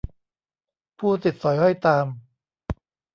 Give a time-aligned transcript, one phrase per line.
[0.99, 2.05] ผู้ติดสอยห้อยตาม